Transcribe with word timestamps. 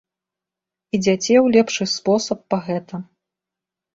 Ідзяце 0.97 1.35
ў 1.45 1.51
лепшы 1.57 1.83
спосаб 1.95 2.39
па 2.53 2.57
гэта. 2.69 2.95